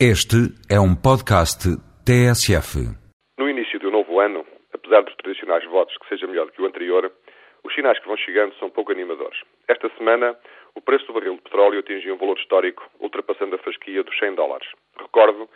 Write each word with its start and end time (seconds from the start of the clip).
Este 0.00 0.50
é 0.68 0.74
um 0.74 0.90
podcast 0.90 1.70
TSF. 2.02 2.82
No 3.38 3.48
início 3.48 3.78
do 3.78 3.92
novo 3.92 4.18
ano, 4.18 4.44
apesar 4.72 5.02
dos 5.02 5.14
tradicionais 5.14 5.64
votos 5.66 5.96
que 5.98 6.08
seja 6.08 6.26
melhor 6.26 6.50
que 6.50 6.60
o 6.60 6.66
anterior, 6.66 7.12
os 7.62 7.72
sinais 7.72 7.96
que 8.00 8.08
vão 8.08 8.16
chegando 8.16 8.52
são 8.56 8.68
pouco 8.68 8.90
animadores. 8.90 9.38
Esta 9.68 9.88
semana, 9.96 10.36
o 10.74 10.80
preço 10.80 11.06
do 11.06 11.12
barril 11.12 11.36
de 11.36 11.42
petróleo 11.42 11.78
atingiu 11.78 12.16
um 12.16 12.18
valor 12.18 12.36
histórico, 12.36 12.82
ultrapassando 12.98 13.54
a 13.54 13.58
fasquia 13.58 14.02
dos 14.02 14.18
100 14.18 14.34
dólares. 14.34 14.66
Recordo 14.98 15.48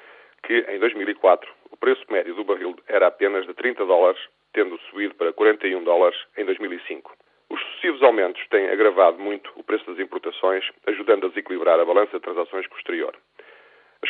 que, 0.44 0.64
em 0.68 0.78
2004, 0.78 1.50
o 1.72 1.76
preço 1.76 2.04
médio 2.08 2.36
do 2.36 2.44
barril 2.44 2.76
era 2.86 3.08
apenas 3.08 3.44
de 3.44 3.54
30 3.54 3.84
dólares, 3.86 4.20
tendo 4.52 4.78
subido 4.88 5.16
para 5.16 5.32
41 5.32 5.82
dólares 5.82 6.16
em 6.36 6.44
2005. 6.44 7.12
Os 7.50 7.60
sucessivos 7.60 8.04
aumentos 8.04 8.46
têm 8.50 8.68
agravado 8.68 9.18
muito 9.18 9.50
o 9.56 9.64
preço 9.64 9.84
das 9.90 9.98
importações, 9.98 10.64
ajudando 10.86 11.26
a 11.26 11.28
desequilibrar 11.30 11.80
a 11.80 11.84
balança 11.84 12.18
de 12.18 12.22
transações 12.22 12.68
posterior. 12.68 13.16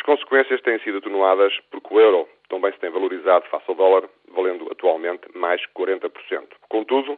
As 0.09 0.15
consequências 0.17 0.59
têm 0.61 0.79
sido 0.79 0.97
atenuadas 0.97 1.53
porque 1.69 1.93
o 1.93 1.99
euro 1.99 2.27
também 2.49 2.71
se 2.71 2.79
tem 2.79 2.89
valorizado 2.89 3.45
face 3.45 3.65
ao 3.67 3.75
dólar, 3.75 4.09
valendo 4.29 4.67
atualmente 4.71 5.21
mais 5.37 5.61
40%. 5.77 6.47
Contudo, 6.67 7.15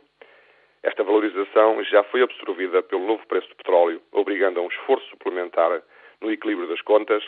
esta 0.84 1.02
valorização 1.02 1.82
já 1.86 2.04
foi 2.04 2.22
absorvida 2.22 2.84
pelo 2.84 3.08
novo 3.08 3.26
preço 3.28 3.48
do 3.48 3.56
petróleo, 3.56 4.02
obrigando 4.12 4.60
a 4.60 4.64
um 4.64 4.68
esforço 4.68 5.08
suplementar 5.08 5.82
no 6.20 6.30
equilíbrio 6.30 6.68
das 6.68 6.82
contas 6.82 7.24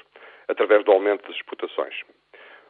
através 0.49 0.83
do 0.83 0.91
aumento 0.91 1.25
das 1.25 1.37
exportações. 1.37 1.95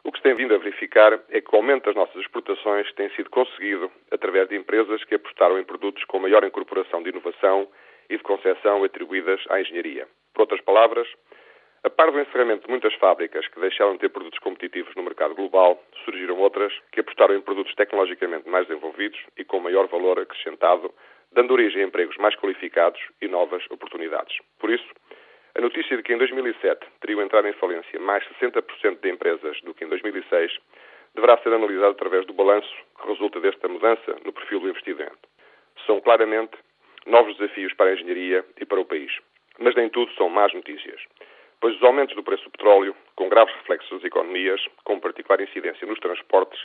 O 0.04 0.12
que 0.12 0.18
se 0.18 0.22
tem 0.22 0.36
vindo 0.36 0.54
a 0.54 0.58
verificar 0.58 1.18
é 1.30 1.40
que 1.40 1.52
o 1.52 1.56
aumento 1.56 1.86
das 1.86 1.96
nossas 1.96 2.14
exportações 2.22 2.92
tem 2.92 3.10
sido 3.16 3.28
conseguido 3.28 3.90
através 4.12 4.48
de 4.48 4.54
empresas 4.54 5.02
que 5.02 5.16
apostaram 5.16 5.58
em 5.58 5.64
produtos 5.64 6.04
com 6.04 6.20
maior 6.20 6.44
incorporação 6.44 7.02
de 7.02 7.08
inovação 7.08 7.66
e 8.08 8.16
de 8.16 8.22
concepção 8.22 8.84
atribuídas 8.84 9.42
à 9.48 9.60
engenharia. 9.60 10.06
Por 10.32 10.42
outras 10.42 10.60
palavras, 10.60 11.08
a 11.84 11.90
par 11.90 12.10
do 12.10 12.18
encerramento 12.18 12.64
de 12.64 12.70
muitas 12.70 12.94
fábricas 12.94 13.46
que 13.48 13.60
deixaram 13.60 13.92
de 13.92 13.98
ter 13.98 14.08
produtos 14.08 14.38
competitivos 14.38 14.94
no 14.96 15.02
mercado 15.02 15.34
global, 15.34 15.78
surgiram 16.02 16.38
outras 16.38 16.72
que 16.90 17.00
apostaram 17.00 17.34
em 17.34 17.42
produtos 17.42 17.74
tecnologicamente 17.74 18.48
mais 18.48 18.66
desenvolvidos 18.66 19.20
e 19.36 19.44
com 19.44 19.60
maior 19.60 19.86
valor 19.88 20.18
acrescentado, 20.18 20.90
dando 21.32 21.52
origem 21.52 21.82
a 21.82 21.84
empregos 21.84 22.16
mais 22.16 22.34
qualificados 22.36 22.98
e 23.20 23.28
novas 23.28 23.62
oportunidades. 23.70 24.34
Por 24.58 24.70
isso, 24.70 24.88
a 25.54 25.60
notícia 25.60 25.94
de 25.94 26.02
que 26.02 26.14
em 26.14 26.16
2007 26.16 26.86
teriam 27.02 27.20
entrado 27.20 27.48
em 27.48 27.52
falência 27.52 28.00
mais 28.00 28.24
60% 28.40 29.00
de 29.02 29.10
empresas 29.10 29.60
do 29.60 29.74
que 29.74 29.84
em 29.84 29.88
2006 29.88 30.56
deverá 31.14 31.36
ser 31.42 31.52
analisada 31.52 31.90
através 31.90 32.24
do 32.24 32.32
balanço 32.32 32.74
que 32.98 33.06
resulta 33.06 33.40
desta 33.40 33.68
mudança 33.68 34.16
no 34.24 34.32
perfil 34.32 34.60
do 34.60 34.70
investimento. 34.70 35.28
São 35.86 36.00
claramente 36.00 36.56
novos 37.04 37.36
desafios 37.36 37.74
para 37.74 37.90
a 37.90 37.92
engenharia 37.92 38.42
e 38.58 38.64
para 38.64 38.80
o 38.80 38.86
país. 38.86 39.12
Mas 39.58 39.74
nem 39.76 39.90
tudo 39.90 40.10
são 40.14 40.30
más 40.30 40.52
notícias 40.54 40.98
pois 41.60 41.76
os 41.76 41.82
aumentos 41.82 42.14
do 42.14 42.22
preço 42.22 42.44
do 42.44 42.50
petróleo, 42.50 42.94
com 43.16 43.28
graves 43.28 43.54
reflexos 43.56 43.90
nas 43.90 44.04
economias, 44.04 44.60
com 44.84 45.00
particular 45.00 45.40
incidência 45.40 45.86
nos 45.86 45.98
transportes, 45.98 46.60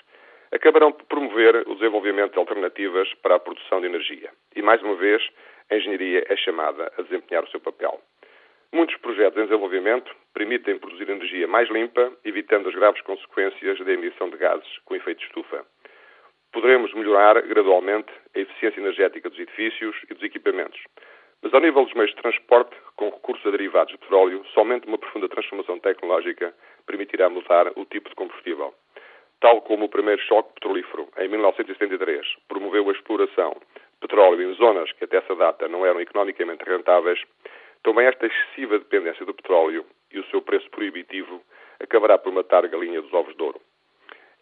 acabarão 0.52 0.92
por 0.92 1.06
promover 1.06 1.68
o 1.68 1.76
desenvolvimento 1.76 2.34
de 2.34 2.40
alternativas 2.40 3.14
para 3.22 3.36
a 3.36 3.40
produção 3.40 3.82
de 3.82 3.88
energia. 3.88 4.32
E, 4.56 4.62
mais 4.62 4.82
uma 4.82 4.96
vez, 4.96 5.22
a 5.70 5.76
engenharia 5.76 6.26
é 6.28 6.36
chamada 6.36 6.92
a 6.98 7.02
desempenhar 7.02 7.44
o 7.44 7.50
seu 7.50 7.60
papel. 7.60 8.02
Muitos 8.72 8.96
projetos 8.98 9.40
em 9.40 9.46
desenvolvimento 9.46 10.16
permitem 10.34 10.78
produzir 10.78 11.10
energia 11.10 11.48
mais 11.48 11.70
limpa, 11.70 12.12
evitando 12.24 12.70
as 12.70 12.76
graves 12.76 13.02
consequências 13.02 13.80
da 13.80 13.92
emissão 13.92 14.30
de 14.30 14.38
gases 14.38 14.78
com 14.86 14.96
efeito 14.96 15.20
de 15.20 15.26
estufa. 15.26 15.66
Poderemos 16.52 16.94
melhorar 16.94 17.42
gradualmente 17.44 18.12
a 18.36 18.40
eficiência 18.40 18.80
energética 18.80 19.30
dos 19.30 19.40
edifícios 19.40 19.96
e 20.10 20.14
dos 20.14 20.24
equipamentos, 20.24 20.80
mas 21.42 21.54
ao 21.54 21.62
nível 21.62 21.86
dos 21.86 21.94
meios 21.94 22.12
de 22.12 22.22
transporte, 22.22 22.76
com 22.96 23.10
recurso 23.10 23.48
a 23.48 23.52
derivados 23.52 23.94
de 23.94 24.00
petróleo, 24.00 24.46
somente 24.54 24.88
uma 24.88 24.98
profunda 24.98 25.30
transformação 25.30 25.80
tecnológica 25.80 26.54
permitirá 26.86 27.30
mudar 27.30 27.72
o 27.76 27.86
tipo 27.86 28.10
de 28.10 28.16
combustível. 28.16 28.74
Tal 29.40 29.62
como 29.62 29.86
o 29.86 29.90
primeiro 29.90 30.22
choque 30.24 30.54
petrolífero, 30.54 31.08
em 31.18 31.30
1973, 31.30 32.28
promoveu 32.48 32.90
a 32.90 32.92
exploração 32.92 33.56
de 33.74 34.00
petróleo 34.02 34.52
em 34.52 34.54
zonas 34.56 34.92
que 34.92 35.06
até 35.06 35.18
essa 35.18 35.36
data 35.36 35.68
não 35.70 35.86
eram 35.86 36.02
economicamente 36.02 36.64
rentáveis, 36.66 37.22
também 37.84 38.06
esta 38.06 38.26
excessiva 38.26 38.78
dependência 38.78 39.26
do 39.26 39.34
petróleo 39.34 39.86
e 40.12 40.20
o 40.20 40.26
seu 40.26 40.42
preço 40.42 40.70
proibitivo 40.70 41.42
acabará 41.80 42.18
por 42.18 42.34
matar 42.34 42.66
a 42.66 42.68
galinha 42.68 43.02
dos 43.02 43.14
ovos 43.14 43.34
de 43.36 43.42
ouro. 43.42 43.62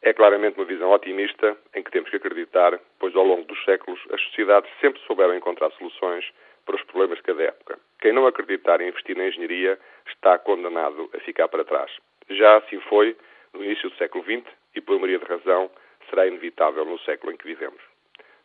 É 0.07 0.13
claramente 0.13 0.57
uma 0.57 0.65
visão 0.65 0.89
otimista 0.91 1.57
em 1.75 1.83
que 1.83 1.91
temos 1.91 2.09
que 2.09 2.15
acreditar, 2.15 2.79
pois 2.97 3.13
ao 3.13 3.25
longo 3.25 3.43
dos 3.43 3.61
séculos 3.65 3.99
as 4.09 4.21
sociedades 4.21 4.71
sempre 4.79 5.01
souberam 5.01 5.35
encontrar 5.35 5.69
soluções 5.71 6.23
para 6.65 6.77
os 6.77 6.83
problemas 6.83 7.17
de 7.17 7.23
cada 7.23 7.43
época. 7.43 7.77
Quem 7.99 8.13
não 8.13 8.25
acreditar 8.25 8.79
em 8.79 8.87
investir 8.87 9.17
na 9.17 9.27
engenharia 9.27 9.77
está 10.07 10.39
condenado 10.39 11.09
a 11.13 11.19
ficar 11.19 11.49
para 11.49 11.65
trás. 11.65 11.91
Já 12.29 12.55
assim 12.55 12.79
foi 12.87 13.17
no 13.53 13.61
início 13.61 13.89
do 13.89 13.97
século 13.97 14.23
XX 14.23 14.45
e, 14.75 14.79
por 14.79 14.95
maioria 14.95 15.19
de 15.19 15.25
razão, 15.25 15.69
será 16.09 16.25
inevitável 16.25 16.85
no 16.85 16.97
século 16.99 17.33
em 17.33 17.35
que 17.35 17.45
vivemos. 17.45 17.81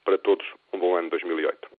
Para 0.05 0.19
todos, 0.19 0.45
um 0.73 0.81
bom 0.81 0.97
ano 0.97 1.11
2008. 1.11 1.73